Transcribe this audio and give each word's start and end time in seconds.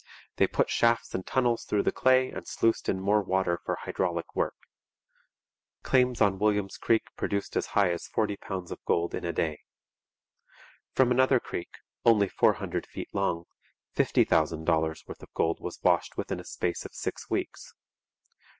They 0.37 0.47
put 0.47 0.67
shafts 0.71 1.13
and 1.13 1.23
tunnels 1.27 1.63
through 1.63 1.83
the 1.83 1.91
clay 1.91 2.31
and 2.31 2.47
sluiced 2.47 2.89
in 2.89 2.99
more 2.99 3.21
water 3.21 3.59
for 3.63 3.75
hydraulic 3.75 4.35
work. 4.35 4.55
Claims 5.83 6.21
on 6.21 6.39
William's 6.39 6.75
Creek 6.79 7.03
produced 7.15 7.55
as 7.55 7.67
high 7.77 7.91
as 7.91 8.07
forty 8.07 8.35
pounds 8.35 8.71
of 8.71 8.83
gold 8.85 9.13
in 9.13 9.23
a 9.23 9.31
day. 9.31 9.59
From 10.95 11.11
another 11.11 11.39
creek, 11.39 11.77
only 12.03 12.27
four 12.27 12.53
hundred 12.53 12.87
feet 12.87 13.13
long, 13.13 13.45
fifty 13.93 14.23
thousand 14.23 14.65
dollars' 14.65 15.03
worth 15.05 15.21
of 15.21 15.31
gold 15.35 15.59
was 15.61 15.79
washed 15.83 16.17
within 16.17 16.39
a 16.39 16.45
space 16.45 16.83
of 16.83 16.95
six 16.95 17.29
weeks. 17.29 17.75